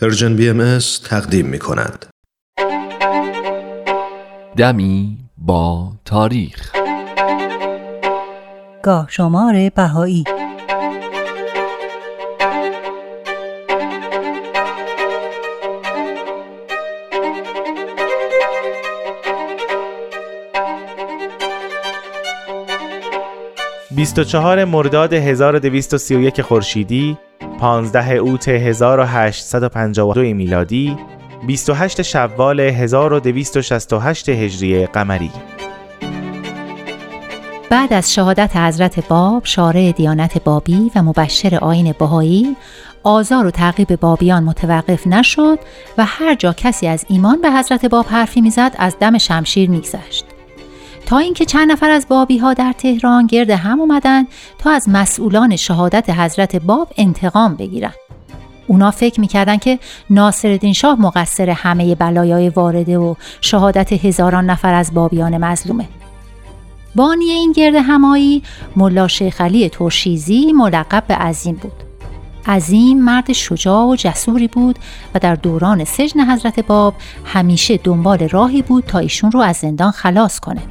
[0.00, 2.06] پرژن بی ام تقدیم می کند.
[4.56, 6.72] دمی با تاریخ
[8.82, 10.24] گاه شمار بهایی
[23.90, 27.18] بیست و چهار مرداد 1231 خورشیدی
[27.60, 30.96] 15 اوت 1852 میلادی
[31.46, 35.30] 28 شوال 1268 هجری قمری.
[37.70, 42.56] بعد از شهادت حضرت باب شارع دیانت بابی و مبشر آین بهایی
[43.02, 45.58] آزار و تعقیب بابیان متوقف نشد
[45.98, 50.35] و هر جا کسی از ایمان به حضرت باب حرفی می‌زد از دم شمشیر میگذشت.
[51.06, 54.24] تا اینکه چند نفر از بابی ها در تهران گرد هم اومدن
[54.58, 57.92] تا از مسئولان شهادت حضرت باب انتقام بگیرن.
[58.66, 59.78] اونا فکر می‌کردن که
[60.10, 65.88] ناصرالدین شاه مقصر همه بلایای وارده و شهادت هزاران نفر از بابیان مظلومه.
[66.94, 68.42] بانی این گرد همایی
[68.76, 71.72] ملا شیخ علی ترشیزی ملقب به عظیم بود.
[72.46, 74.78] عظیم مرد شجاع و جسوری بود
[75.14, 79.90] و در دوران سجن حضرت باب همیشه دنبال راهی بود تا ایشون رو از زندان
[79.90, 80.62] خلاص کنه.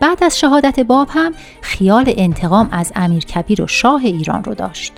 [0.00, 4.92] بعد از شهادت باب هم خیال انتقام از امیر کبیر و شاه ایران رو داشت.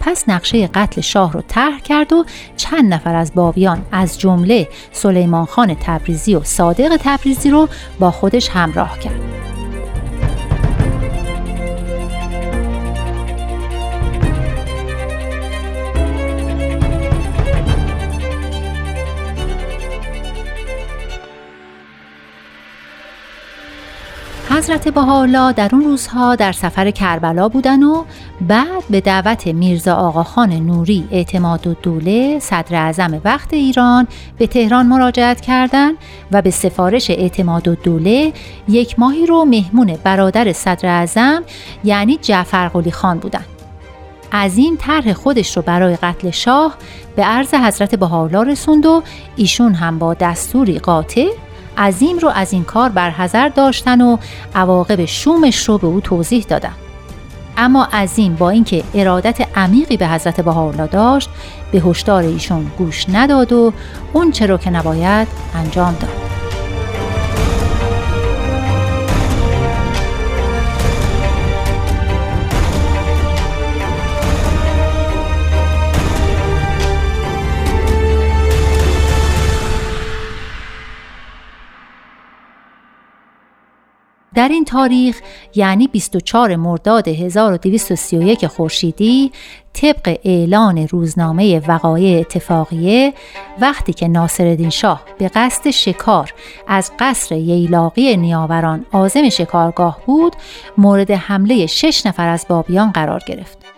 [0.00, 2.24] پس نقشه قتل شاه رو طرح کرد و
[2.56, 8.48] چند نفر از بابیان از جمله سلیمان خان تبریزی و صادق تبریزی رو با خودش
[8.48, 9.13] همراه کرد.
[24.56, 28.04] حضرت بهاءالله در اون روزها در سفر کربلا بودن و
[28.40, 34.86] بعد به دعوت میرزا آقاخان نوری اعتماد و دوله صدر اعظم وقت ایران به تهران
[34.86, 35.96] مراجعت کردند
[36.32, 38.32] و به سفارش اعتماد و دوله
[38.68, 41.42] یک ماهی رو مهمون برادر صدر اعظم
[41.84, 43.44] یعنی جعفر قلی خان بودن.
[44.32, 46.74] عظیم طرح خودش رو برای قتل شاه
[47.16, 49.02] به عرض حضرت بهاءالله رسوند و
[49.36, 51.28] ایشون هم با دستوری قاطع
[51.78, 54.16] عظیم رو از این کار برحضر داشتن و
[54.54, 56.74] عواقب شومش رو به او توضیح دادن.
[57.56, 61.30] اما عظیم با اینکه ارادت عمیقی به حضرت بهاءالله داشت
[61.72, 63.72] به هشدار ایشون گوش نداد و
[64.12, 66.23] اون چرا که نباید انجام داد.
[84.44, 85.20] در این تاریخ
[85.54, 89.32] یعنی 24 مرداد 1231 خورشیدی
[89.72, 93.12] طبق اعلان روزنامه وقایع اتفاقیه
[93.60, 96.34] وقتی که ناصرالدین شاه به قصد شکار
[96.68, 100.32] از قصر ییلاقی نیاوران عازم شکارگاه بود
[100.78, 103.73] مورد حمله شش نفر از بابیان قرار گرفت.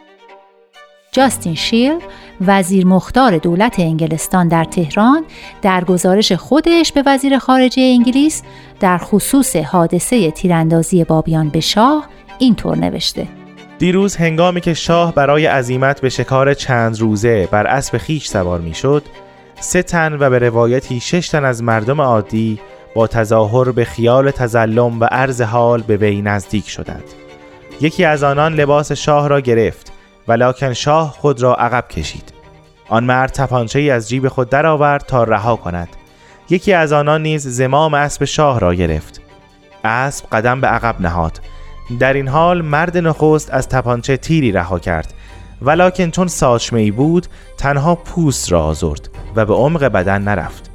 [1.17, 1.99] جاستین شیل
[2.47, 5.25] وزیر مختار دولت انگلستان در تهران
[5.63, 8.43] در گزارش خودش به وزیر خارجه انگلیس
[8.81, 13.29] در خصوص حادثه تیراندازی بابیان به شاه اینطور نوشته.
[13.79, 19.03] دیروز هنگامی که شاه برای عزیمت به شکار چند روزه بر اسب خیش سوار می‌شد
[19.61, 22.59] سه تن و به روایتی شش تن از مردم عادی
[22.95, 27.05] با تظاهر به خیال تزلم و عرض حال به وی نزدیک شدند.
[27.81, 29.96] یکی از آنان لباس شاه را گرفت.
[30.29, 32.33] ولیکن شاه خود را عقب کشید.
[32.89, 35.89] آن مرد تپانچه ای از جیب خود درآورد تا رها کند.
[36.51, 39.21] یکی از آنان نیز زمام اسب شاه را گرفت.
[39.85, 41.41] اسب قدم به عقب نهاد.
[42.01, 45.15] در این حال مرد نخست از تپانچه تیری رها کرد.
[45.63, 47.27] ولیکن چون ساچمه ای بود
[47.59, 50.71] تنها پوست را آزرد و به عمق بدن نرفت.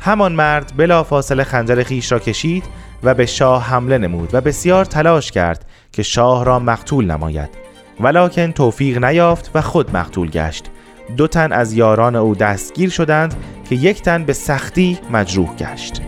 [0.00, 2.64] همان مرد بلا فاصله خنجر خیش را کشید
[3.02, 7.59] و به شاه حمله نمود و بسیار تلاش کرد که شاه را مقتول نماید.
[8.00, 10.70] ولیکن توفیق نیافت و خود مقتول گشت.
[11.16, 13.34] دو تن از یاران او دستگیر شدند
[13.68, 16.02] که یک تن به سختی مجروح گشت.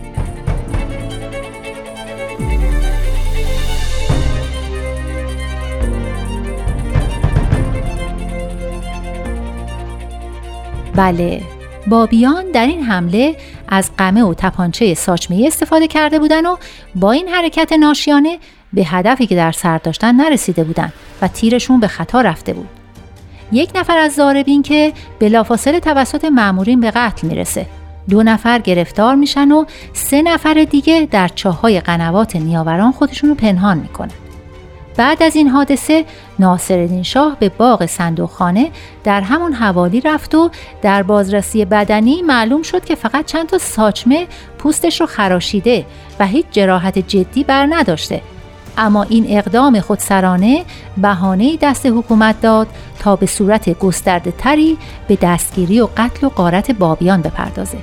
[10.95, 11.41] بله
[11.87, 13.35] بابیان در این حمله
[13.67, 16.57] از قمه و تپانچه ساچمه استفاده کرده بودند و
[16.95, 18.39] با این حرکت ناشیانه
[18.73, 22.69] به هدفی که در سر داشتن نرسیده بودند و تیرشون به خطا رفته بود.
[23.51, 27.65] یک نفر از زاربین که بلافاصله توسط مامورین به قتل می‌رسه.
[28.09, 33.77] دو نفر گرفتار میشن و سه نفر دیگه در چاهای قنوات نیاوران خودشون رو پنهان
[33.77, 34.11] می‌کنن.
[34.97, 36.05] بعد از این حادثه
[36.39, 38.71] ناصرالدین شاه به باغ صندوقخانه
[39.03, 40.49] در همون حوالی رفت و
[40.81, 44.27] در بازرسی بدنی معلوم شد که فقط چند تا ساچمه
[44.57, 45.85] پوستش رو خراشیده
[46.19, 48.21] و هیچ جراحت جدی بر نداشته
[48.77, 50.65] اما این اقدام خودسرانه
[50.97, 52.67] بهانه دست حکومت داد
[52.99, 54.77] تا به صورت گسترده تری
[55.07, 57.77] به دستگیری و قتل و قارت بابیان بپردازه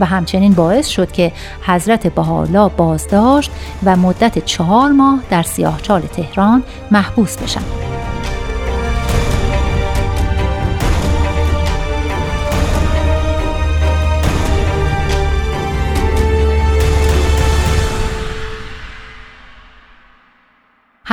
[0.00, 1.32] و همچنین باعث شد که
[1.62, 3.50] حضرت بهاءالله بازداشت
[3.84, 7.99] و مدت چهار ماه در سیاهچال تهران محبوس بشن.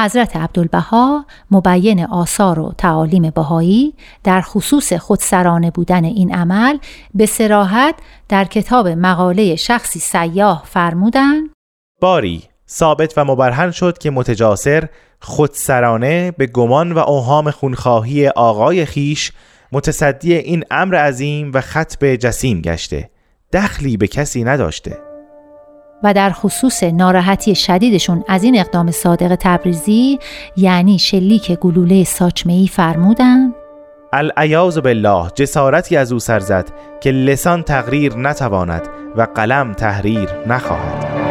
[0.08, 3.94] حضرت عبدالبها مبین آثار و تعالیم بهایی
[4.24, 6.78] در خصوص خودسرانه بودن این عمل
[7.14, 7.96] به سراحت
[8.30, 11.50] در کتاب مقاله شخصی سیاه فرمودند
[12.02, 14.90] باری ثابت و مبرهن شد که متجاسر
[15.20, 19.32] خودسرانه به گمان و اوهام خونخواهی آقای خیش
[19.72, 23.10] متصدی این امر عظیم و خط به جسیم گشته.
[23.54, 25.07] دخلی به کسی نداشته.
[26.04, 30.20] و در خصوص ناراحتی شدیدشون از این اقدام صادق تبریزی
[30.58, 33.54] یعنی شلیک گلوله ساچمه‌ای فرمودن
[34.14, 36.70] العیاذ بالله جسارتی از او سر زد
[37.02, 41.28] که لسان تقریر نتواند و قلم تحریر نخواهد.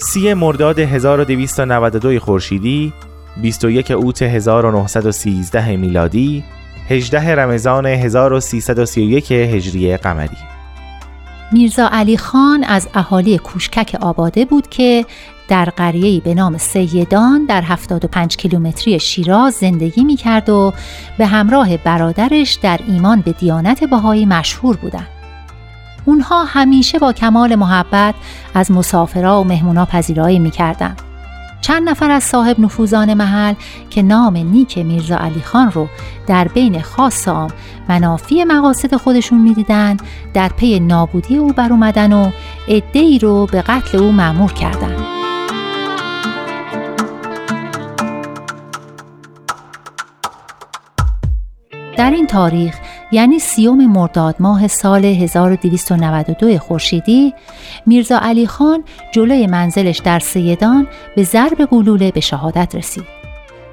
[0.00, 2.92] سی مرداد 1292 خورشیدی
[3.42, 6.44] 21 اوت 1913 میلادی
[6.90, 10.36] 18 رمضان 1331 هجری قمری
[11.52, 15.06] میرزا علی خان از اهالی کوشکک آباده بود که
[15.48, 20.72] در قریه‌ای به نام سیدان در 75 کیلومتری شیراز زندگی می کرد و
[21.18, 25.08] به همراه برادرش در ایمان به دیانت بهایی مشهور بودند.
[26.04, 28.14] اونها همیشه با کمال محبت
[28.54, 30.50] از مسافرها و مهمونا پذیرایی می
[31.68, 33.54] چند نفر از صاحب نفوذان محل
[33.90, 35.88] که نام نیک میرزا علی خان رو
[36.26, 37.50] در بین خاص عام
[37.88, 39.96] منافی مقاصد خودشون می‌دیدن
[40.34, 42.30] در پی نابودی او بر اومدن و
[42.92, 45.27] ای رو به قتل او معمور کردند.
[51.98, 52.76] در این تاریخ
[53.12, 57.34] یعنی سیوم مرداد ماه سال 1292 خورشیدی
[57.86, 60.86] میرزا علی خان جلوی منزلش در سیدان
[61.16, 63.04] به ضرب گلوله به شهادت رسید.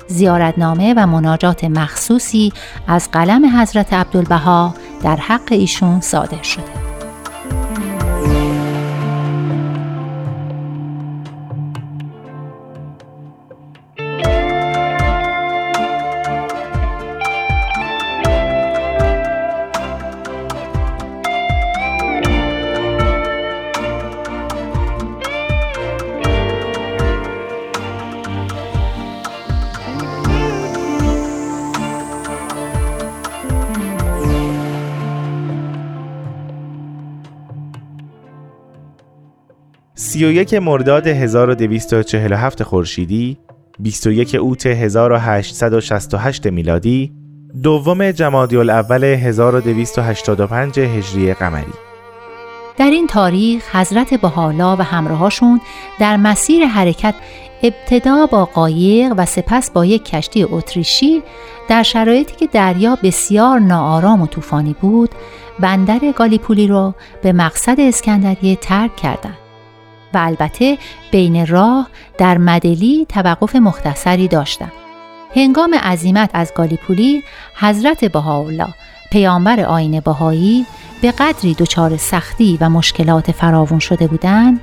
[0.08, 2.54] زیارتنامه و مناجات مخصوصی
[2.88, 4.74] از قلم حضرت عبدالبها
[5.04, 6.85] در حق ایشون صادر شده.
[40.16, 43.38] یک مرداد 1247 خورشیدی
[43.80, 47.12] 21 اوت 1868 میلادی
[47.64, 51.74] دوم جمادی الاول 1285 هجری قمری
[52.78, 55.62] در این تاریخ حضرت بحالا و همراهاشون
[56.00, 57.16] در مسیر حرکت
[57.64, 61.24] ابتدا با قایق و سپس با یک کشتی اتریشی
[61.68, 65.10] در شرایطی که دریا بسیار ناآرام و طوفانی بود
[65.60, 69.45] بندر گالیپولی را به مقصد اسکندریه ترک کردند.
[70.16, 70.78] و البته
[71.12, 74.72] بین راه در مدلی توقف مختصری داشتم.
[75.36, 77.24] هنگام عزیمت از گالیپولی
[77.60, 78.74] حضرت بهاءالله
[79.12, 80.66] پیامبر آین بهایی
[81.02, 84.62] به قدری دچار سختی و مشکلات فراوون شده بودند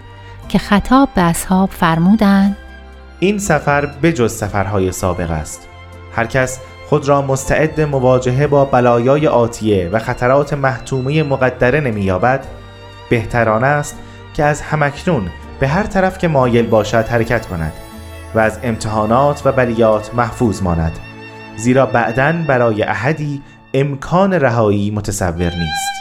[0.48, 2.56] که خطاب به اصحاب فرمودند
[3.18, 5.68] این سفر بجز سفرهای سابق است
[6.16, 12.46] هر کس خود را مستعد مواجهه با بلایای آتیه و خطرات محتومه مقدره نمییابد
[13.10, 13.98] بهتران است
[14.34, 15.30] که از همکنون
[15.62, 17.72] به هر طرف که مایل باشد حرکت کند
[18.34, 20.98] و از امتحانات و بلیات محفوظ ماند
[21.56, 23.42] زیرا بعدا برای احدی
[23.74, 25.91] امکان رهایی متصور نیست.